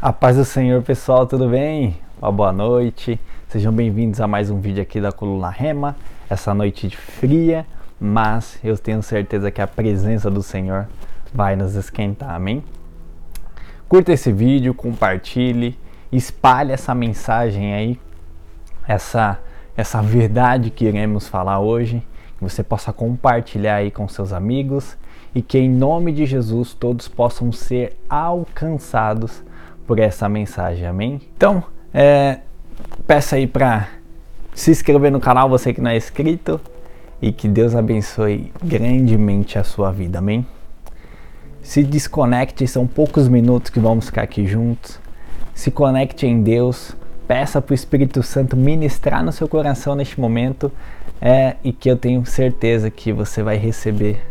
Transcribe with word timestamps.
A 0.00 0.12
paz 0.12 0.36
do 0.36 0.44
Senhor, 0.44 0.82
pessoal, 0.82 1.26
tudo 1.26 1.48
bem? 1.48 1.96
Uma 2.20 2.30
boa 2.30 2.52
noite. 2.52 3.18
Sejam 3.48 3.72
bem-vindos 3.72 4.20
a 4.20 4.26
mais 4.26 4.50
um 4.50 4.60
vídeo 4.60 4.82
aqui 4.82 5.00
da 5.00 5.10
Coluna 5.10 5.48
Rema. 5.48 5.96
Essa 6.28 6.52
noite 6.52 6.94
fria, 6.94 7.66
mas 7.98 8.58
eu 8.62 8.76
tenho 8.76 9.02
certeza 9.02 9.50
que 9.50 9.60
a 9.60 9.66
presença 9.66 10.30
do 10.30 10.42
Senhor 10.42 10.86
vai 11.32 11.56
nos 11.56 11.74
esquentar, 11.74 12.34
amém? 12.34 12.62
Curta 13.88 14.12
esse 14.12 14.30
vídeo, 14.30 14.74
compartilhe, 14.74 15.78
espalhe 16.12 16.72
essa 16.72 16.94
mensagem 16.94 17.72
aí, 17.72 17.98
essa 18.86 19.38
essa 19.74 20.02
verdade 20.02 20.68
que 20.68 20.84
iremos 20.84 21.26
falar 21.26 21.58
hoje, 21.58 22.02
que 22.36 22.44
você 22.44 22.62
possa 22.62 22.92
compartilhar 22.92 23.76
aí 23.76 23.90
com 23.90 24.06
seus 24.06 24.34
amigos 24.34 24.94
e 25.34 25.40
que 25.40 25.56
em 25.56 25.70
nome 25.70 26.12
de 26.12 26.26
Jesus 26.26 26.74
todos 26.74 27.08
possam 27.08 27.50
ser 27.50 27.98
alcançados 28.10 29.42
por 29.86 29.98
essa 29.98 30.28
mensagem, 30.28 30.86
amém? 30.86 31.20
Então, 31.36 31.62
é, 31.94 32.38
peça 33.06 33.36
aí 33.36 33.46
para 33.46 33.88
se 34.54 34.70
inscrever 34.70 35.12
no 35.12 35.20
canal, 35.20 35.48
você 35.48 35.72
que 35.72 35.80
não 35.80 35.90
é 35.90 35.96
inscrito, 35.96 36.60
e 37.20 37.32
que 37.32 37.48
Deus 37.48 37.74
abençoe 37.74 38.52
grandemente 38.62 39.58
a 39.58 39.64
sua 39.64 39.90
vida, 39.90 40.18
amém? 40.18 40.46
Se 41.62 41.82
desconecte, 41.82 42.66
são 42.66 42.86
poucos 42.86 43.28
minutos 43.28 43.70
que 43.70 43.80
vamos 43.80 44.06
ficar 44.06 44.22
aqui 44.22 44.46
juntos. 44.46 45.00
Se 45.54 45.70
conecte 45.70 46.26
em 46.26 46.42
Deus, 46.42 46.94
peça 47.26 47.60
para 47.60 47.72
o 47.72 47.74
Espírito 47.74 48.22
Santo 48.22 48.56
ministrar 48.56 49.24
no 49.24 49.32
seu 49.32 49.48
coração 49.48 49.94
neste 49.94 50.20
momento 50.20 50.70
é, 51.20 51.56
e 51.64 51.72
que 51.72 51.90
eu 51.90 51.96
tenho 51.96 52.24
certeza 52.24 52.90
que 52.90 53.12
você 53.12 53.42
vai 53.42 53.56
receber 53.56 54.22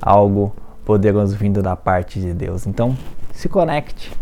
algo 0.00 0.54
poderoso 0.84 1.36
vindo 1.36 1.62
da 1.62 1.74
parte 1.74 2.20
de 2.20 2.32
Deus. 2.32 2.66
Então, 2.66 2.96
se 3.32 3.48
conecte 3.48 4.12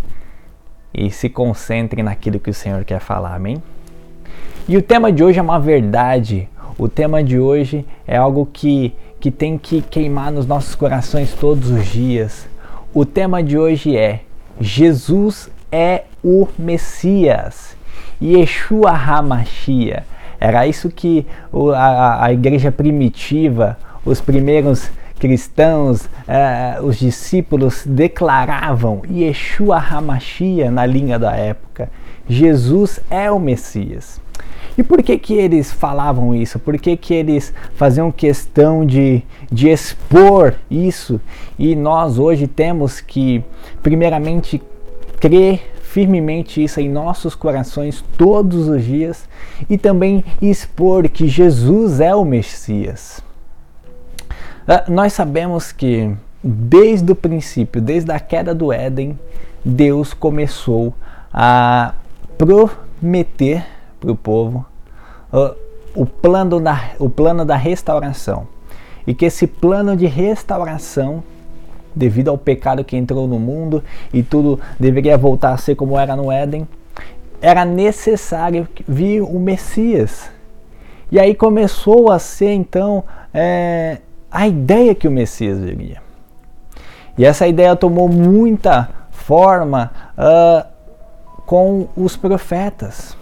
e 0.97 1.11
se 1.11 1.29
concentre 1.29 2.03
naquilo 2.03 2.41
que 2.41 2.49
o 2.49 2.55
Senhor 2.55 2.83
quer 2.83 3.01
falar, 3.01 3.35
amém? 3.35 3.63
E 4.67 4.79
o 4.79 4.83
tema 4.83 5.13
de 5.13 5.23
hoje 5.23 5.39
é 5.39 5.43
uma 5.43 5.61
verdade. 5.61 6.49
O 6.79 6.89
tema 6.89 7.23
de 7.23 7.39
hoje 7.39 7.85
é 8.07 8.17
algo 8.17 8.49
que, 8.51 8.95
que 9.21 9.31
tem 9.31 9.59
que 9.59 9.83
queimar 9.83 10.33
nos 10.33 10.47
nossos 10.47 10.75
corações 10.75 11.35
todos 11.35 11.71
os 11.71 11.87
dias. 11.87 12.49
O 12.95 13.05
tema 13.05 13.43
de 13.43 13.59
hoje 13.59 13.95
é 13.95 14.21
Jesus 14.59 15.51
é 15.71 16.05
o 16.25 16.49
Messias. 16.59 17.77
Yeshua 18.21 18.93
HaMashiach. 18.93 20.05
Era 20.41 20.67
isso 20.67 20.89
que 20.89 21.27
a, 21.75 22.25
a 22.25 22.33
igreja 22.33 22.73
primitiva, 22.73 23.77
os 24.05 24.21
primeiros 24.21 24.91
cristãos, 25.19 26.09
eh, 26.29 26.79
os 26.83 26.99
discípulos 26.99 27.85
declaravam 27.87 29.03
Yeshua 29.11 29.79
HaMashiach 29.79 30.71
na 30.71 30.87
linha 30.87 31.19
da 31.19 31.35
época. 31.35 31.91
Jesus 32.29 33.01
é 33.11 33.31
o 33.31 33.39
Messias. 33.39 34.21
E 34.79 34.83
por 34.83 35.03
que 35.03 35.19
que 35.19 35.35
eles 35.35 35.73
falavam 35.73 36.35
isso? 36.35 36.59
Por 36.59 36.77
que 36.77 36.97
que 36.97 37.15
eles 37.15 37.53
faziam 37.77 38.13
questão 38.13 38.85
de, 38.85 39.23
de 39.51 39.71
expor 39.71 40.55
isso? 40.71 41.19
E 41.59 41.75
nós 41.75 42.19
hoje 42.19 42.47
temos 42.47 43.01
que, 43.01 43.43
primeiramente, 43.83 44.61
crer 45.19 45.73
firmemente 45.83 46.63
isso 46.63 46.79
em 46.79 46.91
nossos 46.91 47.35
corações 47.35 48.05
todos 48.19 48.69
os 48.69 48.85
dias 48.85 49.27
e 49.71 49.79
também 49.79 50.23
expor 50.43 51.09
que 51.09 51.27
Jesus 51.27 52.01
é 52.01 52.15
o 52.15 52.23
Messias. 52.23 53.25
Ah, 54.69 54.85
nós 54.89 55.13
sabemos 55.13 55.71
que 55.71 56.13
desde 56.43 57.13
o 57.13 57.15
princípio, 57.15 57.81
desde 57.81 58.11
a 58.11 58.19
queda 58.19 58.53
do 58.53 58.73
Éden, 58.73 59.17
Deus 59.65 60.13
começou 60.13 60.93
a 61.33 61.95
prometer 62.37 63.65
para 64.01 64.11
o 64.11 64.17
povo 64.17 64.67
uh, 65.33 65.55
o, 65.95 66.05
plano 66.05 66.59
da, 66.59 66.91
o 66.99 67.09
plano 67.09 67.45
da 67.45 67.55
restauração. 67.55 68.49
E 69.07 69.15
que 69.15 69.27
esse 69.27 69.47
plano 69.47 69.97
de 69.97 70.07
restauração, 70.07 71.23
devido 71.95 72.29
ao 72.29 72.37
pecado 72.37 72.83
que 72.83 72.97
entrou 72.97 73.29
no 73.29 73.39
mundo 73.39 73.85
e 74.13 74.21
tudo 74.21 74.59
deveria 74.81 75.17
voltar 75.17 75.53
a 75.53 75.57
ser 75.57 75.77
como 75.77 75.97
era 75.97 76.17
no 76.17 76.33
Éden, 76.33 76.67
era 77.41 77.65
necessário 77.65 78.67
vir 78.87 79.23
o 79.23 79.39
Messias. 79.39 80.29
E 81.13 81.21
aí 81.21 81.37
começou 81.37 82.11
a 82.11 82.19
ser 82.19 82.51
então 82.51 83.05
é, 83.33 83.99
a 84.37 84.47
ideia 84.47 84.95
que 84.95 85.09
o 85.09 85.11
Messias 85.11 85.59
viria. 85.61 86.03
E 87.17 87.25
essa 87.25 87.49
ideia 87.49 87.75
tomou 87.75 88.07
muita 88.07 88.91
forma 89.11 89.91
uh, 90.13 90.69
com 91.47 91.89
os 91.97 92.19
profetas. 92.19 93.17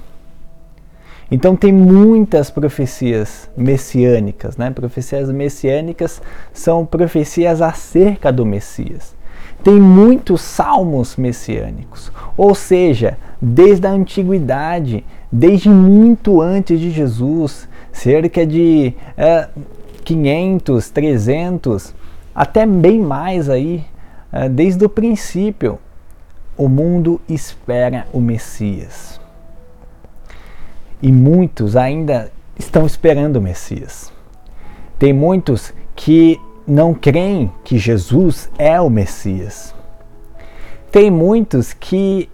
Então 1.30 1.54
tem 1.54 1.72
muitas 1.72 2.50
profecias 2.50 3.48
messiânicas, 3.56 4.56
né? 4.56 4.72
Profecias 4.72 5.30
messiânicas 5.30 6.20
são 6.52 6.84
profecias 6.84 7.62
acerca 7.62 8.32
do 8.32 8.44
Messias. 8.44 9.14
Tem 9.62 9.80
muitos 9.80 10.40
salmos 10.40 11.16
messiânicos, 11.16 12.10
ou 12.36 12.56
seja, 12.56 13.16
desde 13.40 13.86
a 13.86 13.90
antiguidade, 13.90 15.04
desde 15.30 15.68
muito 15.68 16.42
antes 16.42 16.80
de 16.80 16.90
Jesus, 16.90 17.68
cerca 17.92 18.44
de 18.44 18.94
uh, 19.16 19.62
500, 20.04 20.90
300, 20.90 21.94
até 22.34 22.66
bem 22.66 23.00
mais 23.00 23.48
aí, 23.48 23.84
eh, 24.32 24.48
desde 24.48 24.84
o 24.84 24.88
princípio, 24.88 25.78
o 26.56 26.68
mundo 26.68 27.20
espera 27.28 28.06
o 28.12 28.20
Messias. 28.20 29.20
E 31.02 31.10
muitos 31.10 31.76
ainda 31.76 32.30
estão 32.58 32.86
esperando 32.86 33.36
o 33.36 33.40
Messias. 33.40 34.12
Tem 34.98 35.12
muitos 35.12 35.72
que 35.96 36.40
não 36.66 36.94
creem 36.94 37.52
que 37.62 37.78
Jesus 37.78 38.50
é 38.58 38.80
o 38.80 38.88
Messias. 38.88 39.74
Tem 40.90 41.10
muitos 41.10 41.72
que 41.72 42.30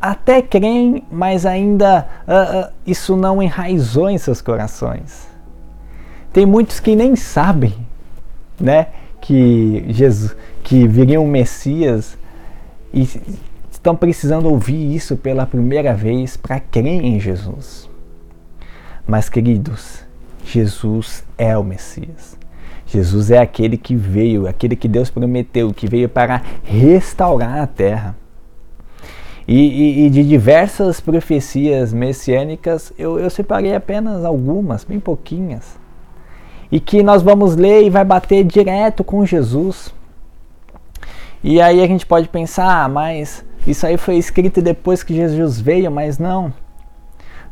até 0.00 0.40
creem, 0.40 1.04
mas 1.10 1.44
ainda 1.44 2.08
uh, 2.26 2.68
uh, 2.68 2.72
isso 2.86 3.16
não 3.16 3.42
enraizou 3.42 4.08
em 4.08 4.16
seus 4.16 4.40
corações. 4.40 5.29
Tem 6.32 6.46
muitos 6.46 6.78
que 6.78 6.94
nem 6.94 7.16
sabem, 7.16 7.74
né, 8.58 8.86
que 9.20 9.84
Jesus, 9.88 10.36
que 10.62 10.86
viria 10.86 11.20
um 11.20 11.26
Messias 11.26 12.16
e 12.94 13.08
estão 13.70 13.96
precisando 13.96 14.48
ouvir 14.48 14.94
isso 14.94 15.16
pela 15.16 15.44
primeira 15.44 15.92
vez 15.92 16.36
para 16.36 16.60
crer 16.60 17.04
em 17.04 17.18
Jesus. 17.18 17.90
Mas 19.06 19.28
queridos, 19.28 20.04
Jesus 20.44 21.24
é 21.36 21.58
o 21.58 21.64
Messias. 21.64 22.38
Jesus 22.86 23.30
é 23.32 23.38
aquele 23.38 23.76
que 23.76 23.96
veio, 23.96 24.46
aquele 24.46 24.76
que 24.76 24.86
Deus 24.86 25.10
prometeu, 25.10 25.72
que 25.74 25.88
veio 25.88 26.08
para 26.08 26.42
restaurar 26.62 27.60
a 27.60 27.66
terra. 27.66 28.16
E, 29.48 29.56
e, 29.56 30.06
e 30.06 30.10
de 30.10 30.22
diversas 30.22 31.00
profecias 31.00 31.92
messiânicas, 31.92 32.92
eu, 32.96 33.18
eu 33.18 33.30
separei 33.30 33.74
apenas 33.74 34.24
algumas, 34.24 34.84
bem 34.84 35.00
pouquinhas 35.00 35.80
e 36.70 36.78
que 36.78 37.02
nós 37.02 37.22
vamos 37.22 37.56
ler 37.56 37.82
e 37.82 37.90
vai 37.90 38.04
bater 38.04 38.44
direto 38.44 39.02
com 39.02 39.26
Jesus. 39.26 39.92
E 41.42 41.60
aí 41.60 41.82
a 41.82 41.86
gente 41.86 42.06
pode 42.06 42.28
pensar, 42.28 42.84
ah, 42.84 42.88
mas 42.88 43.44
isso 43.66 43.86
aí 43.86 43.96
foi 43.96 44.16
escrito 44.16 44.62
depois 44.62 45.02
que 45.02 45.14
Jesus 45.14 45.60
veio, 45.60 45.90
mas 45.90 46.18
não. 46.18 46.52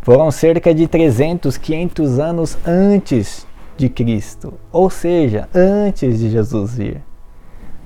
Foram 0.03 0.31
cerca 0.31 0.75
de 0.75 0.87
300, 0.87 1.57
500 1.57 2.19
anos 2.19 2.59
antes 2.67 3.47
de 3.77 3.89
Cristo, 3.89 4.55
ou 4.73 4.91
seja, 4.91 5.49
antes 5.55 6.19
de 6.19 6.31
Jesus 6.31 6.77
vir. 6.77 7.03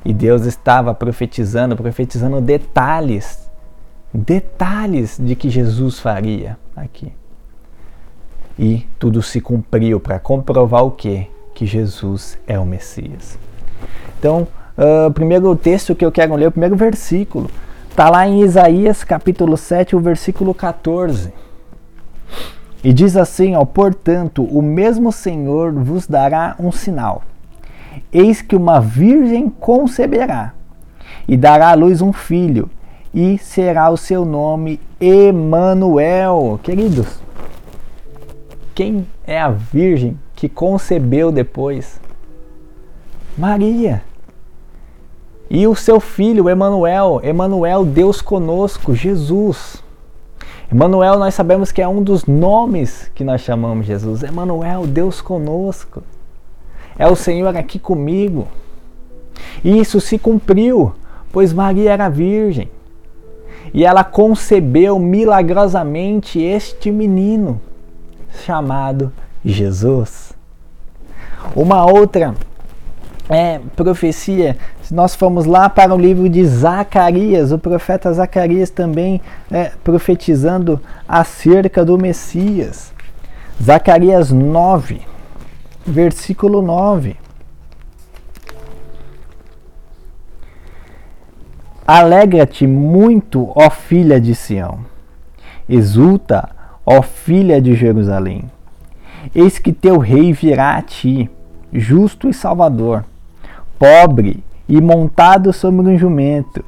E 0.04 0.12
Deus 0.12 0.44
estava 0.46 0.94
profetizando, 0.94 1.76
profetizando 1.76 2.40
detalhes, 2.40 3.50
detalhes 4.12 5.18
de 5.20 5.36
que 5.36 5.48
Jesus 5.48 6.00
faria 6.00 6.58
aqui. 6.74 7.12
E 8.58 8.86
tudo 8.98 9.22
se 9.22 9.40
cumpriu 9.40 9.98
para 9.98 10.18
comprovar 10.18 10.84
o 10.84 10.90
que? 10.90 11.26
Que 11.54 11.66
Jesus 11.66 12.38
é 12.46 12.58
o 12.58 12.66
Messias. 12.66 13.38
Então, 14.18 14.46
uh, 14.76 15.08
o 15.08 15.12
primeiro 15.12 15.54
texto 15.56 15.94
que 15.94 16.04
eu 16.04 16.12
quero 16.12 16.34
ler, 16.34 16.48
o 16.48 16.52
primeiro 16.52 16.76
versículo, 16.76 17.50
está 17.90 18.08
lá 18.08 18.26
em 18.26 18.42
Isaías 18.42 19.04
capítulo 19.04 19.56
7, 19.56 19.96
o 19.96 20.00
versículo 20.00 20.54
14. 20.54 21.32
E 22.84 22.92
diz 22.92 23.16
assim: 23.16 23.54
ó, 23.54 23.64
Portanto, 23.64 24.44
o 24.44 24.60
mesmo 24.60 25.12
Senhor 25.12 25.72
vos 25.72 26.06
dará 26.06 26.56
um 26.58 26.72
sinal. 26.72 27.22
Eis 28.12 28.42
que 28.42 28.56
uma 28.56 28.80
virgem 28.80 29.48
conceberá 29.48 30.54
e 31.26 31.36
dará 31.36 31.70
à 31.70 31.74
luz 31.74 32.02
um 32.02 32.12
filho, 32.12 32.68
e 33.14 33.38
será 33.38 33.90
o 33.90 33.96
seu 33.96 34.24
nome 34.24 34.80
Emanuel. 35.00 36.58
Queridos, 36.62 37.20
quem 38.74 39.06
é 39.26 39.40
a 39.40 39.50
virgem 39.50 40.18
que 40.34 40.48
concebeu 40.48 41.30
depois? 41.30 42.00
Maria. 43.36 44.02
E 45.50 45.66
o 45.66 45.74
seu 45.74 46.00
filho, 46.00 46.48
Emanuel, 46.48 47.20
Emanuel, 47.22 47.84
Deus 47.84 48.22
conosco, 48.22 48.94
Jesus. 48.94 49.82
Emanuel, 50.70 51.18
nós 51.18 51.34
sabemos 51.34 51.70
que 51.70 51.82
é 51.82 51.88
um 51.88 52.02
dos 52.02 52.24
nomes 52.24 53.10
que 53.14 53.22
nós 53.22 53.42
chamamos 53.42 53.84
Jesus. 53.84 54.22
Emanuel, 54.22 54.86
Deus 54.86 55.20
conosco. 55.20 56.02
É 56.98 57.06
o 57.06 57.14
Senhor 57.14 57.54
aqui 57.56 57.78
comigo. 57.78 58.48
E 59.62 59.78
isso 59.78 60.00
se 60.00 60.18
cumpriu, 60.18 60.94
pois 61.30 61.52
Maria 61.52 61.92
era 61.92 62.08
virgem. 62.08 62.70
E 63.74 63.84
ela 63.84 64.04
concebeu 64.04 64.98
milagrosamente 64.98 66.40
este 66.40 66.90
menino 66.90 67.60
chamado 68.44 69.12
Jesus. 69.44 70.32
Uma 71.54 71.84
outra 71.84 72.34
é, 73.28 73.60
profecia, 73.76 74.56
se 74.82 74.94
nós 74.94 75.14
formos 75.14 75.46
lá 75.46 75.68
para 75.68 75.94
o 75.94 75.98
livro 75.98 76.28
de 76.28 76.44
Zacarias, 76.44 77.52
o 77.52 77.58
profeta 77.58 78.12
Zacarias 78.12 78.70
também 78.70 79.20
é, 79.50 79.72
profetizando 79.82 80.80
acerca 81.08 81.84
do 81.84 81.96
Messias. 81.96 82.92
Zacarias 83.62 84.30
9, 84.30 85.02
versículo 85.86 86.62
9. 86.62 87.16
Alegra-te 91.86 92.66
muito, 92.66 93.50
ó 93.54 93.68
filha 93.68 94.20
de 94.20 94.34
Sião. 94.34 94.80
Exulta, 95.68 96.50
ó 96.84 97.02
filha 97.02 97.60
de 97.60 97.74
Jerusalém. 97.74 98.44
Eis 99.34 99.58
que 99.58 99.72
teu 99.72 99.98
rei 99.98 100.32
virá 100.32 100.76
a 100.76 100.82
ti, 100.82 101.30
justo 101.72 102.28
e 102.28 102.34
salvador 102.34 103.04
pobre 103.82 104.44
e 104.68 104.80
montado 104.80 105.52
sobre 105.52 105.88
um 105.88 105.98
jumento, 105.98 106.64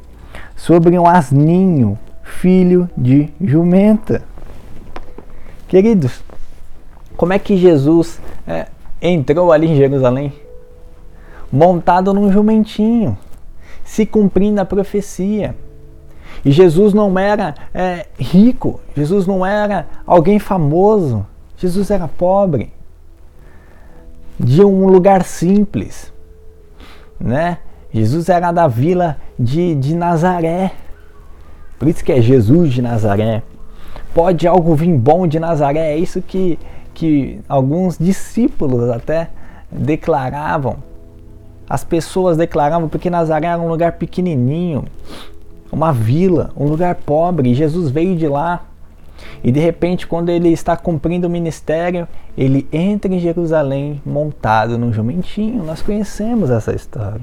sobre 0.56 0.99
um 0.99 1.06
asninho, 1.06 1.96
filho 2.25 2.90
de 2.96 3.28
jumenta. 3.40 4.20
Queridos, 5.69 6.25
como 7.16 7.32
é 7.32 7.38
que 7.38 7.56
Jesus 7.56 8.20
é, 8.49 8.66
entrou 9.00 9.52
ali 9.52 9.69
em 9.69 9.76
Jerusalém? 9.76 10.32
Montado 11.52 12.12
num 12.12 12.32
jumentinho, 12.32 13.16
se 13.84 14.05
cumprindo 14.05 14.61
a 14.61 14.64
profecia. 14.64 15.55
E 16.44 16.50
Jesus 16.50 16.94
não 16.94 17.19
era 17.19 17.54
é, 17.75 18.06
rico, 18.19 18.81
Jesus 18.96 19.26
não 19.26 19.44
era 19.44 19.86
alguém 20.06 20.38
famoso, 20.38 21.26
Jesus 21.56 21.90
era 21.90 22.08
pobre, 22.08 22.72
de 24.38 24.64
um 24.64 24.86
lugar 24.86 25.25
simples 25.25 26.14
né? 27.20 27.58
Jesus 27.92 28.28
era 28.28 28.50
da 28.50 28.66
vila 28.66 29.16
de, 29.38 29.75
de 29.75 29.94
Nazaré. 29.94 30.72
Por 31.78 31.88
isso 31.88 32.04
que 32.04 32.12
é 32.12 32.20
Jesus 32.20 32.72
de 32.72 32.82
Nazaré. 32.82 33.42
Pode 34.12 34.46
algo 34.46 34.75
vir 34.75 34.92
bom 34.96 35.26
de 35.26 35.38
Nazaré? 35.38 35.92
É 35.92 35.96
isso 35.96 36.20
que, 36.20 36.58
que 36.92 37.40
alguns 37.48 37.96
discípulos 37.98 38.90
até 38.90 39.30
declaravam. 39.70 40.76
As 41.69 41.82
pessoas 41.82 42.37
declaravam 42.37 42.88
porque 42.88 43.08
Nazaré 43.08 43.46
era 43.46 43.60
um 43.60 43.69
lugar 43.69 43.92
pequenininho, 43.92 44.84
uma 45.75 45.93
vila, 45.93 46.50
um 46.56 46.67
lugar 46.67 46.94
pobre. 46.94 47.50
E 47.50 47.55
Jesus 47.55 47.91
veio 47.91 48.17
de 48.17 48.29
lá. 48.29 48.65
E 49.43 49.50
de 49.50 49.61
repente, 49.61 50.06
quando 50.06 50.29
ele 50.29 50.49
está 50.49 50.76
cumprindo 50.76 51.26
o 51.26 51.31
ministério, 51.31 52.06
ele 52.38 52.67
entra 52.73 53.12
em 53.12 53.19
Jerusalém 53.19 54.00
montado 54.06 54.79
num 54.79 54.93
jumentinho. 54.93 55.62
Nós 55.65 55.82
conhecemos 55.82 56.50
essa 56.50 56.75
história. 56.75 57.21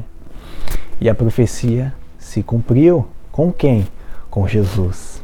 E 1.00 1.10
a 1.10 1.16
profecia 1.16 1.94
se 2.20 2.44
cumpriu. 2.44 3.08
Com 3.32 3.52
quem? 3.52 3.88
Com 4.30 4.48
Jesus. 4.48 5.22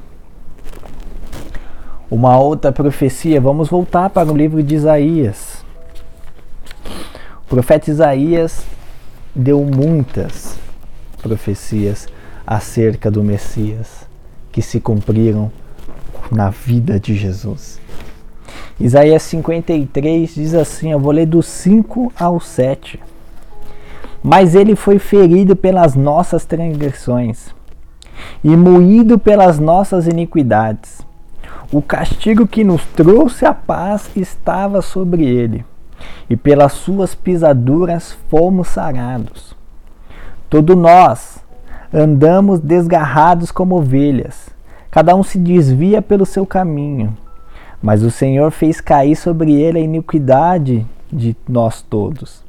Uma 2.09 2.39
outra 2.39 2.71
profecia, 2.71 3.41
vamos 3.41 3.67
voltar 3.67 4.09
para 4.09 4.31
o 4.31 4.35
livro 4.35 4.63
de 4.63 4.75
Isaías. 4.75 5.65
O 7.45 7.49
profeta 7.49 7.91
Isaías 7.91 8.65
deu 9.35 9.61
muitas 9.63 10.57
profecias 11.21 12.07
acerca 12.47 13.11
do 13.11 13.21
Messias 13.21 14.07
que 14.53 14.61
se 14.61 14.79
cumpriram 14.79 15.51
na 16.31 16.49
vida 16.49 16.97
de 16.97 17.13
Jesus. 17.13 17.79
Isaías 18.79 19.23
53 19.23 20.33
diz 20.33 20.53
assim: 20.53 20.91
eu 20.91 20.99
vou 20.99 21.11
ler 21.11 21.25
do 21.25 21.43
5 21.43 22.13
ao 22.17 22.39
7. 22.39 22.99
Mas 24.23 24.55
ele 24.55 24.75
foi 24.75 24.97
ferido 24.97 25.55
pelas 25.55 25.93
nossas 25.93 26.45
transgressões 26.45 27.53
e 28.43 28.55
moído 28.55 29.19
pelas 29.19 29.59
nossas 29.59 30.07
iniquidades. 30.07 31.05
O 31.71 31.81
castigo 31.81 32.47
que 32.47 32.63
nos 32.63 32.83
trouxe 32.85 33.45
a 33.45 33.53
paz 33.53 34.09
estava 34.15 34.81
sobre 34.81 35.25
ele, 35.25 35.65
e 36.29 36.35
pelas 36.35 36.73
suas 36.73 37.13
pisaduras 37.13 38.17
fomos 38.29 38.69
sarados. 38.69 39.55
Todo 40.49 40.75
nós 40.75 41.39
andamos 41.93 42.59
desgarrados 42.59 43.51
como 43.51 43.77
ovelhas 43.77 44.55
Cada 44.97 45.15
um 45.15 45.21
se 45.21 45.37
desvia 45.37 46.01
pelo 46.01 46.25
seu 46.25 46.43
caminho, 46.43 47.15
mas 47.79 48.01
o 48.01 48.09
Senhor 48.09 48.49
fez 48.49 48.81
cair 48.81 49.15
sobre 49.15 49.53
ele 49.53 49.77
a 49.77 49.81
iniquidade 49.81 50.85
de 51.13 51.35
nós 51.47 51.83
todos. 51.83 52.43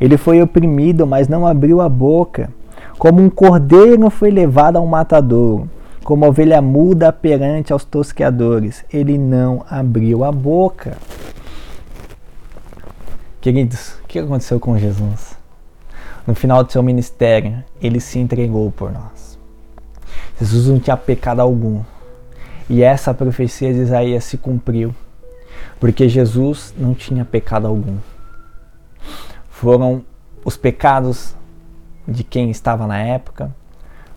Ele 0.00 0.16
foi 0.16 0.40
oprimido, 0.40 1.06
mas 1.06 1.26
não 1.26 1.44
abriu 1.44 1.80
a 1.80 1.88
boca. 1.88 2.50
Como 2.98 3.20
um 3.20 3.28
cordeiro 3.28 4.08
foi 4.10 4.30
levado 4.30 4.76
ao 4.76 4.86
matadouro, 4.86 5.68
como 6.04 6.24
ovelha 6.24 6.62
muda 6.62 7.12
perante 7.12 7.72
aos 7.72 7.84
tosqueadores, 7.84 8.84
ele 8.92 9.18
não 9.18 9.64
abriu 9.68 10.22
a 10.22 10.30
boca. 10.30 10.96
Queridos, 13.40 13.94
o 14.04 14.06
que 14.06 14.20
aconteceu 14.20 14.60
com 14.60 14.78
Jesus? 14.78 15.41
No 16.26 16.34
final 16.34 16.62
do 16.62 16.70
seu 16.70 16.82
ministério, 16.82 17.62
ele 17.80 17.98
se 17.98 18.18
entregou 18.18 18.70
por 18.70 18.92
nós. 18.92 19.38
Jesus 20.38 20.68
não 20.68 20.78
tinha 20.78 20.96
pecado 20.96 21.40
algum. 21.40 21.82
E 22.68 22.82
essa 22.82 23.12
profecia 23.12 23.72
de 23.72 23.80
Isaías 23.80 24.24
se 24.24 24.38
cumpriu, 24.38 24.94
porque 25.80 26.08
Jesus 26.08 26.72
não 26.78 26.94
tinha 26.94 27.24
pecado 27.24 27.66
algum. 27.66 27.98
Foram 29.50 30.04
os 30.44 30.56
pecados 30.56 31.34
de 32.06 32.24
quem 32.24 32.50
estava 32.50 32.86
na 32.86 32.98
época, 32.98 33.54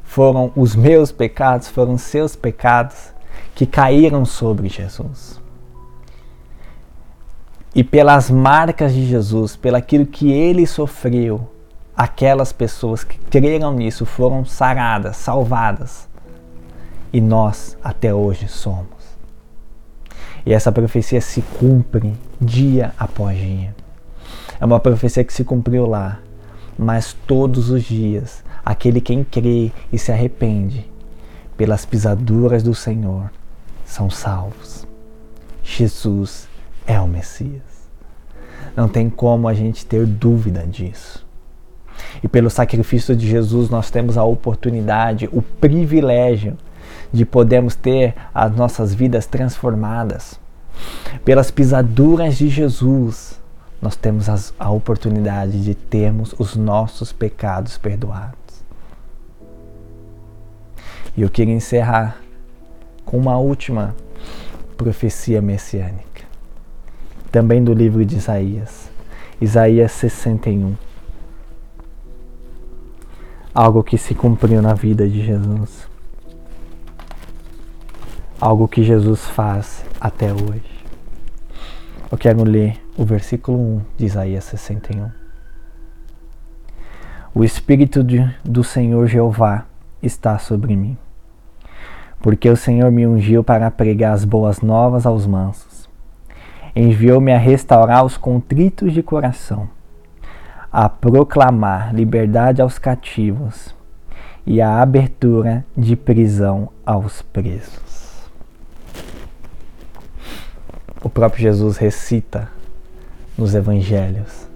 foram 0.03 0.51
os 0.55 0.75
meus 0.75 1.11
pecados, 1.11 1.67
foram 1.67 1.97
seus 1.97 2.35
pecados 2.35 3.11
que 3.53 3.65
caíram 3.65 4.25
sobre 4.25 4.69
Jesus. 4.69 5.41
E 7.73 7.83
pelas 7.83 8.31
marcas 8.31 8.93
de 8.93 9.05
Jesus, 9.05 9.55
pelaquilo 9.55 10.05
que 10.05 10.31
ele 10.31 10.65
sofreu, 10.65 11.49
aquelas 11.95 12.51
pessoas 12.51 13.03
que 13.03 13.17
creram 13.17 13.73
nisso 13.73 14.05
foram 14.05 14.43
saradas, 14.43 15.17
salvadas 15.17 16.07
e 17.13 17.21
nós 17.21 17.77
até 17.83 18.13
hoje 18.13 18.47
somos. 18.47 18.87
E 20.45 20.53
essa 20.53 20.71
profecia 20.71 21.21
se 21.21 21.41
cumpre 21.41 22.13
dia 22.39 22.93
após 22.99 23.37
dia. 23.37 23.75
É 24.59 24.65
uma 24.65 24.79
profecia 24.79 25.23
que 25.23 25.33
se 25.33 25.43
cumpriu 25.43 25.85
lá, 25.85 26.19
mas 26.77 27.13
todos 27.25 27.69
os 27.69 27.83
dias, 27.83 28.43
aquele 28.63 29.01
quem 29.01 29.23
crê 29.23 29.71
e 29.91 29.97
se 29.97 30.11
arrepende 30.11 30.89
pelas 31.57 31.85
pisaduras 31.85 32.61
do 32.61 32.75
Senhor 32.75 33.31
são 33.85 34.09
salvos. 34.09 34.85
Jesus 35.63 36.47
é 36.85 36.99
o 36.99 37.07
Messias. 37.07 37.63
Não 38.75 38.87
tem 38.87 39.09
como 39.09 39.47
a 39.47 39.53
gente 39.53 39.85
ter 39.85 40.05
dúvida 40.05 40.65
disso. 40.67 41.24
E 42.25 42.27
pelo 42.27 42.49
sacrifício 42.49 43.15
de 43.15 43.29
Jesus 43.29 43.69
nós 43.69 43.91
temos 43.91 44.17
a 44.17 44.23
oportunidade, 44.23 45.29
o 45.31 45.43
privilégio 45.43 46.57
de 47.13 47.23
podermos 47.23 47.75
ter 47.75 48.15
as 48.33 48.51
nossas 48.55 48.95
vidas 48.95 49.27
transformadas. 49.27 50.39
Pelas 51.23 51.51
pisaduras 51.51 52.35
de 52.35 52.49
Jesus, 52.49 53.39
nós 53.79 53.95
temos 53.95 54.27
as, 54.27 54.55
a 54.57 54.71
oportunidade 54.71 55.63
de 55.63 55.75
termos 55.75 56.33
os 56.39 56.55
nossos 56.55 57.13
pecados 57.13 57.77
perdoados. 57.77 58.33
E 61.15 61.21
eu 61.21 61.29
queria 61.29 61.53
encerrar 61.53 62.17
com 63.05 63.19
uma 63.19 63.37
última 63.37 63.95
profecia 64.75 65.43
messiânica, 65.43 66.23
também 67.31 67.63
do 67.63 67.71
livro 67.71 68.03
de 68.03 68.15
Isaías, 68.15 68.89
Isaías 69.39 69.91
61. 69.91 70.73
Algo 73.55 73.83
que 73.83 73.97
se 73.97 74.13
cumpriu 74.13 74.61
na 74.61 74.73
vida 74.75 75.07
de 75.07 75.25
Jesus 75.25 75.87
algo 78.39 78.67
que 78.67 78.83
Jesus 78.83 79.27
faz 79.27 79.85
até 79.99 80.31
hoje. 80.31 80.85
Eu 82.11 82.17
quero 82.17 82.43
ler 82.43 82.79
o 82.97 83.03
versículo 83.03 83.57
1 83.57 83.81
de 83.97 84.05
Isaías 84.05 84.43
61. 84.45 85.09
O 87.33 87.43
Espírito 87.43 88.03
de, 88.03 88.23
do 88.43 88.63
Senhor 88.63 89.07
Jeová 89.07 89.65
está 90.01 90.37
sobre 90.37 90.75
mim, 90.75 90.97
porque 92.21 92.49
o 92.49 92.55
Senhor 92.55 92.91
me 92.91 93.05
ungiu 93.05 93.43
para 93.43 93.71
pregar 93.71 94.13
as 94.13 94.23
boas 94.23 94.61
novas 94.61 95.05
aos 95.05 95.25
mansos. 95.25 95.89
Enviou-me 96.75 97.33
a 97.33 97.37
restaurar 97.37 98.05
os 98.05 98.17
contritos 98.17 98.93
de 98.93 99.01
coração, 99.01 99.67
a 100.77 100.89
proclamar 100.89 101.95
liberdade 101.95 102.61
aos 102.61 102.77
cativos 102.77 103.73
e 104.45 104.61
a 104.61 104.81
abertura 104.81 105.65
de 105.75 105.95
prisão 105.95 106.67
aos 106.85 107.21
presos. 107.21 108.29
O 111.01 111.07
próprio 111.09 111.43
Jesus 111.43 111.77
recita 111.77 112.49
nos 113.37 113.55
evangelhos 113.55 114.49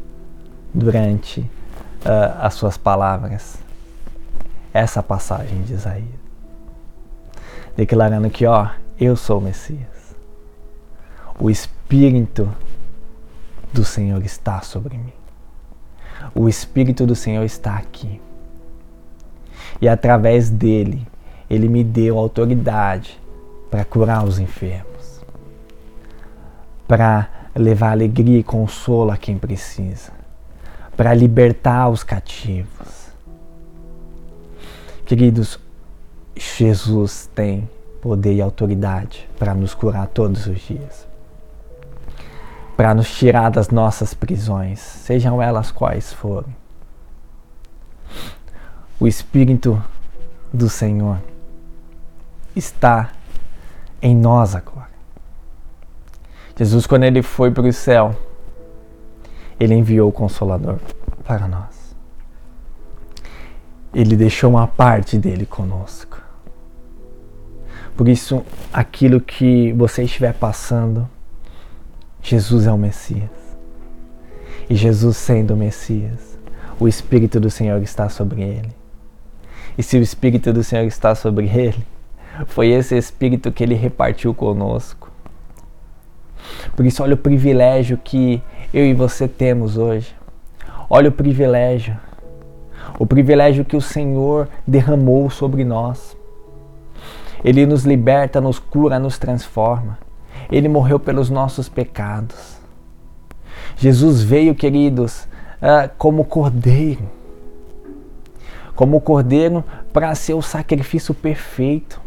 durante 0.73 1.39
uh, 1.39 2.35
as 2.41 2.53
suas 2.53 2.75
palavras 2.75 3.57
essa 4.73 5.01
passagem 5.01 5.61
de 5.61 5.75
Isaías, 5.75 6.19
declarando 7.77 8.29
que, 8.29 8.45
ó, 8.45 8.71
eu 8.99 9.15
sou 9.15 9.39
o 9.39 9.41
Messias. 9.41 10.13
O 11.39 11.49
Espírito 11.49 12.53
do 13.71 13.85
Senhor 13.85 14.21
está 14.25 14.59
sobre 14.59 14.97
mim. 14.97 15.18
O 16.33 16.47
Espírito 16.47 17.05
do 17.05 17.15
Senhor 17.15 17.43
está 17.43 17.75
aqui. 17.75 18.21
E 19.81 19.87
através 19.87 20.49
dele, 20.49 21.07
ele 21.49 21.67
me 21.67 21.83
deu 21.83 22.17
autoridade 22.17 23.19
para 23.69 23.85
curar 23.85 24.25
os 24.25 24.39
enfermos, 24.39 25.21
para 26.87 27.29
levar 27.55 27.91
alegria 27.91 28.39
e 28.39 28.43
consolo 28.43 29.11
a 29.11 29.17
quem 29.17 29.37
precisa, 29.37 30.11
para 30.95 31.13
libertar 31.13 31.89
os 31.89 32.03
cativos. 32.03 33.09
Queridos, 35.05 35.59
Jesus 36.35 37.29
tem 37.33 37.69
poder 38.01 38.33
e 38.35 38.41
autoridade 38.41 39.27
para 39.37 39.53
nos 39.53 39.73
curar 39.73 40.07
todos 40.07 40.45
os 40.45 40.59
dias, 40.61 41.07
para 42.79 42.93
nos 42.93 43.13
tirar 43.13 43.51
das 43.51 43.67
nossas 43.67 44.13
prisões, 44.13 44.79
sejam 44.79 45.41
elas 45.41 45.69
quais 45.69 46.13
forem. 46.13 46.55
O 48.97 49.05
Espírito 49.05 49.83
do 50.53 50.69
Senhor 50.69 51.17
está 52.55 53.11
em 54.01 54.15
nós 54.15 54.55
agora. 54.55 54.87
Jesus, 56.55 56.87
quando 56.87 57.03
ele 57.03 57.21
foi 57.21 57.51
para 57.51 57.67
o 57.67 57.73
céu, 57.73 58.15
ele 59.59 59.73
enviou 59.73 60.07
o 60.07 60.13
Consolador 60.13 60.77
para 61.25 61.49
nós. 61.49 61.93
Ele 63.93 64.15
deixou 64.15 64.51
uma 64.51 64.67
parte 64.67 65.17
dele 65.17 65.45
conosco. 65.45 66.17
Por 67.97 68.07
isso, 68.07 68.41
aquilo 68.71 69.19
que 69.19 69.73
você 69.73 70.03
estiver 70.03 70.33
passando, 70.33 71.09
Jesus 72.21 72.67
é 72.67 72.71
o 72.71 72.77
Messias. 72.77 73.29
E 74.69 74.75
Jesus 74.75 75.17
sendo 75.17 75.53
o 75.53 75.57
Messias, 75.57 76.37
o 76.79 76.87
Espírito 76.87 77.39
do 77.39 77.49
Senhor 77.49 77.81
está 77.81 78.07
sobre 78.07 78.41
ele. 78.41 78.69
E 79.77 79.83
se 79.83 79.97
o 79.97 80.01
Espírito 80.01 80.53
do 80.53 80.63
Senhor 80.63 80.85
está 80.85 81.15
sobre 81.15 81.47
ele, 81.47 81.83
foi 82.45 82.69
esse 82.69 82.95
Espírito 82.97 83.51
que 83.51 83.63
ele 83.63 83.75
repartiu 83.75 84.33
conosco 84.33 85.09
por 86.75 86.85
isso, 86.85 87.03
olha 87.03 87.13
o 87.13 87.17
privilégio 87.17 87.97
que 87.97 88.41
eu 88.73 88.85
e 88.85 88.93
você 88.93 89.27
temos 89.27 89.77
hoje. 89.77 90.15
Olha 90.89 91.09
o 91.09 91.11
privilégio. 91.11 91.97
O 92.97 93.05
privilégio 93.05 93.65
que 93.65 93.77
o 93.77 93.81
Senhor 93.81 94.47
derramou 94.65 95.29
sobre 95.29 95.63
nós. 95.63 96.17
Ele 97.43 97.65
nos 97.65 97.83
liberta, 97.83 98.41
nos 98.41 98.59
cura, 98.59 98.99
nos 98.99 99.17
transforma. 99.17 99.97
Ele 100.51 100.67
morreu 100.67 100.99
pelos 100.99 101.29
nossos 101.29 101.69
pecados. 101.69 102.57
Jesus 103.77 104.21
veio, 104.21 104.55
queridos, 104.55 105.27
ah, 105.61 105.89
como 105.97 106.25
cordeiro. 106.25 107.03
Como 108.75 109.01
cordeiro 109.01 109.63
para 109.91 110.13
ser 110.15 110.33
o 110.33 110.41
sacrifício 110.41 111.13
perfeito. 111.13 112.01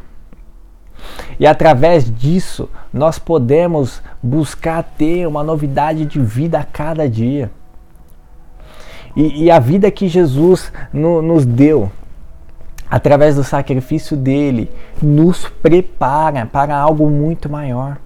E 1.39 1.47
através 1.47 2.11
disso, 2.15 2.69
nós 2.93 3.19
podemos 3.19 4.03
buscar 4.23 4.83
ter 4.83 5.27
uma 5.27 5.43
novidade 5.43 6.07
de 6.07 6.21
vida 6.21 6.59
a 6.59 6.65
cada 6.65 7.09
dia. 7.09 7.51
E, 9.17 9.45
e 9.45 9.51
a 9.51 9.59
vida 9.59 9.91
que 9.91 10.09
Jesus 10.09 10.73
no, 10.93 11.21
nos 11.21 11.45
deu, 11.45 11.91
através 12.91 13.37
do 13.37 13.45
sacrifício 13.45 14.17
dele, 14.17 14.71
nos 15.03 15.47
prepara 15.47 16.47
para 16.47 16.77
algo 16.77 17.11
muito 17.11 17.51
maior. 17.51 17.99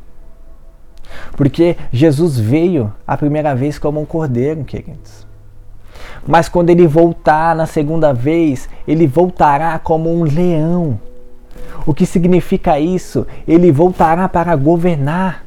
Porque 1.37 1.77
Jesus 1.93 2.39
veio 2.39 2.93
a 3.07 3.17
primeira 3.17 3.55
vez 3.55 3.79
como 3.79 4.01
um 4.01 4.05
cordeiro, 4.05 4.65
queridos. 4.65 5.27
Mas 6.27 6.49
quando 6.49 6.71
ele 6.71 6.87
voltar 6.87 7.55
na 7.55 7.67
segunda 7.67 8.13
vez, 8.13 8.69
ele 8.87 9.07
voltará 9.07 9.79
como 9.79 10.13
um 10.13 10.25
leão 10.25 10.99
o 11.87 11.95
que 11.95 12.05
significa 12.05 12.79
isso? 12.81 13.27
Ele 13.47 13.71
voltará 13.71 14.29
para 14.29 14.55
governar. 14.57 15.45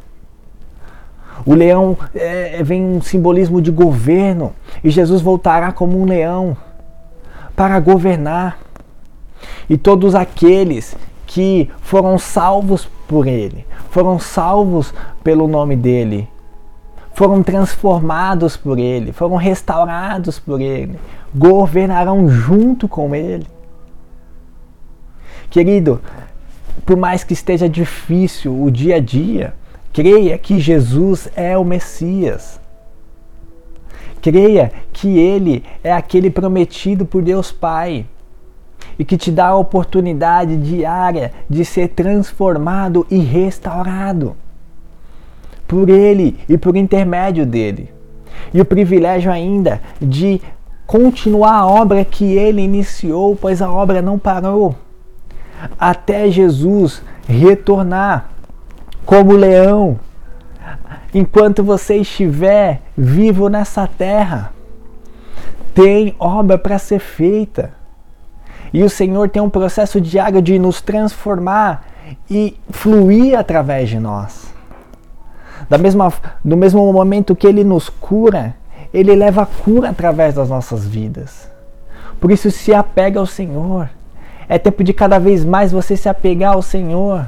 O 1.46 1.54
leão 1.54 1.98
é, 2.16 2.62
vem 2.64 2.84
um 2.84 3.02
simbolismo 3.02 3.62
de 3.62 3.72
governo 3.72 4.54
e 4.84 4.90
Jesus 4.90 5.22
voltará 5.22 5.72
como 5.72 6.00
um 6.00 6.06
leão 6.06 6.56
para 7.56 7.80
governar. 7.80 8.58
E 9.70 9.78
todos 9.78 10.16
aqueles 10.16 10.96
que 11.30 11.70
foram 11.82 12.18
salvos 12.18 12.90
por 13.08 13.28
ele, 13.28 13.64
foram 13.92 14.18
salvos 14.18 14.92
pelo 15.24 15.48
nome 15.48 15.76
dele, 15.76 16.28
foram 17.14 17.44
transformados 17.44 18.58
por 18.58 18.80
ele, 18.80 19.12
foram 19.12 19.36
restaurados 19.36 20.40
por 20.40 20.60
ele, 20.60 21.00
governarão 21.34 22.28
junto 22.28 22.88
com 22.88 23.14
ele. 23.14 23.46
Querido, 25.52 26.02
por 26.84 26.98
mais 26.98 27.24
que 27.24 27.34
esteja 27.34 27.70
difícil 27.70 28.64
o 28.64 28.72
dia 28.72 28.96
a 28.96 29.00
dia, 29.00 29.54
creia 29.94 30.36
que 30.36 30.60
Jesus 30.60 31.30
é 31.36 31.56
o 31.56 31.64
Messias. 31.64 32.60
Creia 34.20 34.72
que 34.92 35.20
Ele 35.20 35.64
é 35.84 35.94
aquele 35.94 36.32
prometido 36.32 37.06
por 37.06 37.22
Deus 37.22 37.52
Pai 37.52 38.06
e 39.00 39.06
que 39.06 39.18
te 39.18 39.32
dá 39.32 39.48
a 39.48 39.58
oportunidade 39.58 40.58
diária 40.58 41.32
de 41.50 41.64
ser 41.64 41.88
transformado 41.88 43.08
e 43.10 43.18
restaurado 43.18 44.36
por 45.66 45.90
Ele 45.90 46.38
e 46.50 46.58
por 46.58 46.76
intermédio 46.76 47.46
dele. 47.46 47.94
E 48.54 48.60
o 48.60 48.66
privilégio 48.66 49.32
ainda 49.32 49.82
de 50.02 50.42
continuar 50.86 51.54
a 51.54 51.66
obra 51.66 52.04
que 52.04 52.26
Ele 52.26 52.62
iniciou, 52.62 53.36
pois 53.36 53.62
a 53.62 53.72
obra 53.72 54.02
não 54.02 54.20
parou 54.20 54.76
até 55.78 56.30
Jesus 56.30 57.02
retornar 57.28 58.30
como 59.06 59.34
leão. 59.34 60.00
Enquanto 61.14 61.64
você 61.64 61.98
estiver 61.98 62.82
vivo 62.98 63.50
nessa 63.50 63.88
terra, 63.88 64.52
tem 65.74 66.16
obra 66.20 66.58
para 66.58 66.78
ser 66.78 67.00
feita. 67.00 67.79
E 68.74 68.84
o 68.84 68.90
Senhor 68.90 69.30
tem 69.30 69.42
um 69.42 69.50
processo 69.50 70.00
diário 70.00 70.42
de 70.42 70.60
nos 70.60 70.82
transformar 70.82 71.86
e 72.30 72.58
fluir 72.70 73.38
através 73.38 73.90
de 73.90 74.00
nós. 74.00 74.54
Da 75.70 75.78
mesma, 75.78 76.12
no 76.44 76.58
mesmo 76.58 76.92
momento 76.92 77.36
que 77.36 77.48
Ele 77.48 77.64
nos 77.64 77.90
cura, 77.90 78.56
Ele 78.94 79.16
leva 79.16 79.44
a 79.44 79.46
cura 79.46 79.90
através 79.90 80.36
das 80.36 80.50
nossas 80.50 80.88
vidas. 80.88 81.50
Por 82.20 82.32
isso, 82.32 82.52
se 82.52 82.74
apega 82.74 83.20
ao 83.20 83.26
Senhor. 83.26 83.90
É 84.48 84.58
tempo 84.58 84.84
de 84.84 84.94
cada 84.94 85.20
vez 85.20 85.46
mais 85.46 85.72
você 85.72 85.96
se 85.96 86.10
apegar 86.10 86.54
ao 86.54 86.62
Senhor. 86.62 87.26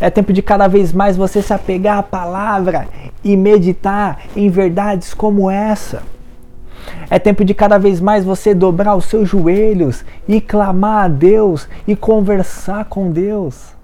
É 0.00 0.08
tempo 0.10 0.32
de 0.32 0.42
cada 0.42 0.68
vez 0.68 0.92
mais 0.92 1.16
você 1.16 1.42
se 1.42 1.52
apegar 1.52 1.98
à 1.98 2.02
palavra 2.02 2.88
e 3.22 3.36
meditar 3.36 4.20
em 4.34 4.48
verdades 4.48 5.12
como 5.12 5.50
essa. 5.50 6.02
É 7.10 7.18
tempo 7.18 7.44
de 7.44 7.54
cada 7.54 7.78
vez 7.78 8.00
mais 8.00 8.24
você 8.24 8.54
dobrar 8.54 8.94
os 8.96 9.06
seus 9.06 9.28
joelhos 9.28 10.04
e 10.26 10.40
clamar 10.40 11.04
a 11.04 11.08
Deus 11.08 11.68
e 11.86 11.96
conversar 11.96 12.84
com 12.86 13.10
Deus. 13.10 13.74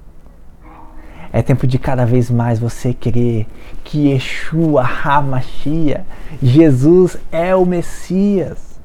É 1.32 1.42
tempo 1.42 1.66
de 1.66 1.78
cada 1.78 2.04
vez 2.06 2.30
mais 2.30 2.58
você 2.58 2.94
crer 2.94 3.46
que 3.82 4.08
Yeshua 4.08 4.82
HaMashiach, 4.82 6.04
Jesus 6.40 7.16
é 7.32 7.54
o 7.56 7.66
Messias 7.66 8.80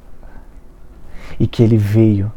e 1.38 1.46
que 1.46 1.62
ele 1.62 1.76
veio 1.76 2.32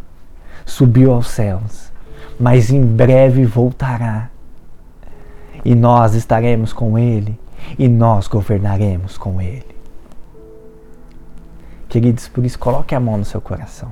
subiu 0.65 1.13
aos 1.13 1.27
céus, 1.27 1.91
mas 2.39 2.71
em 2.71 2.83
breve 2.83 3.45
voltará. 3.45 4.29
E 5.63 5.75
nós 5.75 6.13
estaremos 6.13 6.73
com 6.73 6.97
Ele 6.97 7.39
e 7.77 7.87
nós 7.87 8.27
governaremos 8.27 9.17
com 9.17 9.41
Ele. 9.41 9.72
Queridos, 11.93 12.27
por 12.27 12.43
isso 12.43 12.57
coloque 12.57 12.95
a 12.95 12.99
mão 12.99 13.19
no 13.19 13.23
seu 13.23 13.39
coração. 13.39 13.91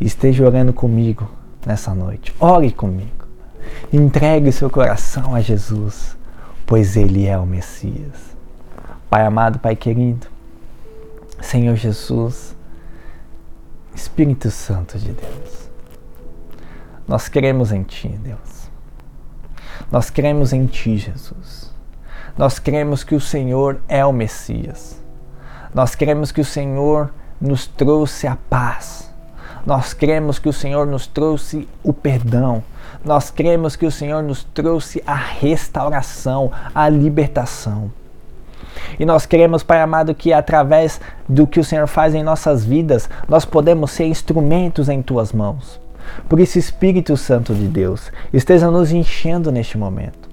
esteja 0.00 0.46
orando 0.46 0.72
comigo 0.72 1.28
nessa 1.66 1.92
noite. 1.92 2.32
Ore 2.38 2.70
comigo. 2.70 3.26
Entregue 3.92 4.52
seu 4.52 4.70
coração 4.70 5.34
a 5.34 5.40
Jesus, 5.40 6.16
pois 6.64 6.96
Ele 6.96 7.26
é 7.26 7.36
o 7.36 7.44
Messias. 7.44 8.36
Pai 9.10 9.26
amado, 9.26 9.58
Pai 9.58 9.74
querido, 9.74 10.28
Senhor 11.40 11.74
Jesus, 11.74 12.54
Espírito 13.92 14.48
Santo 14.48 15.00
de 15.00 15.10
Deus, 15.10 15.68
nós 17.08 17.28
cremos 17.28 17.72
em 17.72 17.82
Ti, 17.82 18.06
Deus. 18.22 18.70
Nós 19.90 20.10
cremos 20.10 20.52
em 20.52 20.64
Ti, 20.66 20.96
Jesus. 20.96 21.74
Nós 22.38 22.60
cremos 22.60 23.02
que 23.02 23.16
o 23.16 23.20
Senhor 23.20 23.82
é 23.88 24.06
o 24.06 24.12
Messias. 24.12 25.01
Nós 25.74 25.94
cremos 25.94 26.30
que 26.30 26.40
o 26.40 26.44
Senhor 26.44 27.10
nos 27.40 27.66
trouxe 27.66 28.26
a 28.26 28.36
paz. 28.36 29.10
Nós 29.64 29.94
cremos 29.94 30.38
que 30.38 30.48
o 30.48 30.52
Senhor 30.52 30.86
nos 30.86 31.06
trouxe 31.06 31.68
o 31.82 31.92
perdão. 31.92 32.62
Nós 33.04 33.30
cremos 33.30 33.74
que 33.74 33.86
o 33.86 33.90
Senhor 33.90 34.22
nos 34.22 34.44
trouxe 34.44 35.02
a 35.06 35.14
restauração, 35.14 36.50
a 36.74 36.88
libertação. 36.88 37.90
E 38.98 39.04
nós 39.04 39.26
queremos, 39.26 39.62
Pai 39.62 39.80
amado, 39.80 40.14
que 40.14 40.32
através 40.32 41.00
do 41.28 41.46
que 41.46 41.60
o 41.60 41.64
Senhor 41.64 41.86
faz 41.86 42.14
em 42.14 42.22
nossas 42.22 42.64
vidas, 42.64 43.08
nós 43.28 43.44
podemos 43.44 43.90
ser 43.92 44.06
instrumentos 44.06 44.88
em 44.88 45.02
tuas 45.02 45.32
mãos. 45.32 45.80
Por 46.28 46.40
isso, 46.40 46.58
Espírito 46.58 47.16
Santo 47.16 47.54
de 47.54 47.66
Deus, 47.66 48.10
esteja 48.32 48.70
nos 48.70 48.92
enchendo 48.92 49.50
neste 49.50 49.78
momento. 49.78 50.31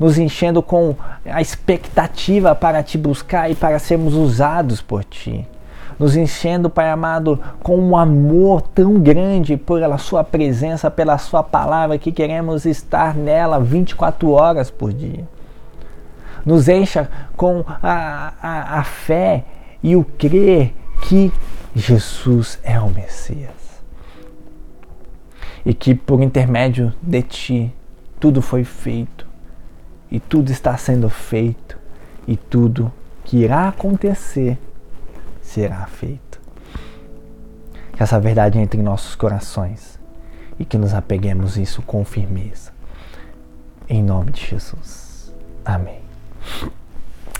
Nos 0.00 0.18
enchendo 0.18 0.62
com 0.62 0.96
a 1.24 1.40
expectativa 1.40 2.54
para 2.54 2.82
te 2.82 2.98
buscar 2.98 3.48
e 3.50 3.54
para 3.54 3.78
sermos 3.78 4.14
usados 4.14 4.80
por 4.80 5.04
ti 5.04 5.46
nos 6.00 6.16
enchendo, 6.16 6.70
Pai 6.70 6.88
amado, 6.88 7.38
com 7.62 7.78
um 7.78 7.94
amor 7.94 8.62
tão 8.62 8.98
grande 8.98 9.58
pela 9.58 9.98
Sua 9.98 10.24
presença, 10.24 10.90
pela 10.90 11.18
Sua 11.18 11.42
palavra, 11.42 11.98
que 11.98 12.10
queremos 12.10 12.64
estar 12.64 13.14
nela 13.14 13.60
24 13.60 14.30
horas 14.30 14.70
por 14.70 14.94
dia. 14.94 15.28
Nos 16.42 16.70
encha 16.70 17.10
com 17.36 17.62
a, 17.82 18.32
a, 18.40 18.78
a 18.78 18.82
fé 18.82 19.44
e 19.82 19.94
o 19.94 20.02
crer 20.02 20.72
que 21.02 21.30
Jesus 21.76 22.58
é 22.62 22.80
o 22.80 22.88
Messias. 22.88 23.82
E 25.66 25.74
que 25.74 25.94
por 25.94 26.22
intermédio 26.22 26.94
de 27.02 27.20
Ti 27.20 27.74
tudo 28.18 28.40
foi 28.40 28.64
feito, 28.64 29.19
e 30.10 30.18
tudo 30.18 30.50
está 30.50 30.76
sendo 30.76 31.08
feito, 31.08 31.78
e 32.26 32.36
tudo 32.36 32.92
que 33.24 33.38
irá 33.38 33.68
acontecer 33.68 34.58
será 35.40 35.86
feito. 35.86 36.40
Que 37.92 38.02
essa 38.02 38.18
verdade 38.18 38.58
entre 38.58 38.80
em 38.80 38.84
nossos 38.84 39.14
corações 39.14 39.98
e 40.58 40.64
que 40.64 40.78
nos 40.78 40.92
apeguemos 40.94 41.56
isso 41.56 41.82
com 41.82 42.04
firmeza. 42.04 42.72
Em 43.88 44.02
nome 44.02 44.32
de 44.32 44.46
Jesus. 44.46 45.34
Amém. 45.64 46.00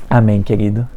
Amém, 0.09 0.43
querido. 0.43 0.89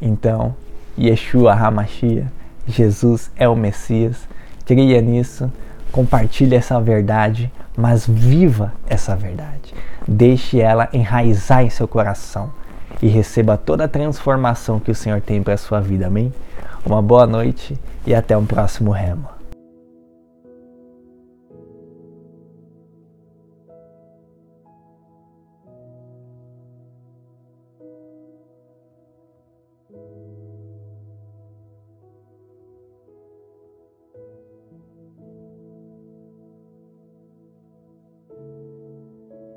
Então, 0.00 0.54
Yeshua 0.98 1.54
HaMashiach, 1.54 2.26
Jesus 2.66 3.30
é 3.36 3.48
o 3.48 3.54
Messias. 3.54 4.28
Creia 4.64 5.00
nisso, 5.00 5.52
compartilhe 5.92 6.54
essa 6.54 6.80
verdade, 6.80 7.52
mas 7.76 8.06
viva 8.06 8.72
essa 8.86 9.16
verdade. 9.16 9.74
Deixe 10.06 10.60
ela 10.60 10.88
enraizar 10.92 11.62
em 11.62 11.70
seu 11.70 11.88
coração 11.88 12.50
e 13.02 13.08
receba 13.08 13.56
toda 13.56 13.84
a 13.84 13.88
transformação 13.88 14.80
que 14.80 14.90
o 14.90 14.94
Senhor 14.94 15.20
tem 15.20 15.42
para 15.42 15.54
a 15.54 15.58
sua 15.58 15.80
vida. 15.80 16.06
Amém? 16.06 16.32
Uma 16.84 17.00
boa 17.00 17.26
noite 17.26 17.78
e 18.06 18.14
até 18.14 18.36
um 18.36 18.46
próximo 18.46 18.90
remo. 18.90 19.39